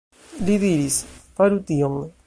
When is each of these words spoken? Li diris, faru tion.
Li 0.47 0.55
diris, 0.63 0.99
faru 1.39 1.63
tion. 1.71 2.05